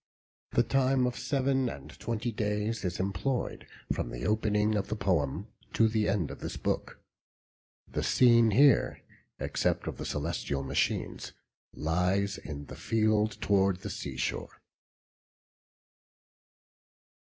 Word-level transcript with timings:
The 0.53 0.63
time 0.63 1.05
of 1.05 1.15
seven 1.15 1.69
and 1.69 1.91
twenty 1.99 2.31
days 2.31 2.83
is 2.83 2.99
employed 2.99 3.67
from 3.93 4.09
the 4.09 4.25
opening 4.25 4.73
of 4.75 4.87
the 4.87 4.95
poem 4.95 5.49
to 5.73 5.87
the 5.87 6.09
end 6.09 6.31
of 6.31 6.39
this 6.39 6.57
book. 6.57 6.99
The 7.87 8.01
scene 8.01 8.49
here 8.49 9.03
(except 9.39 9.85
of 9.85 9.97
the 9.97 10.05
celestial 10.07 10.63
machines) 10.63 11.33
lies 11.75 12.39
in 12.39 12.65
the 12.65 12.75
field 12.75 13.39
toward 13.41 13.81
the 13.81 13.91
sea 13.91 14.17
shore. 14.17 14.59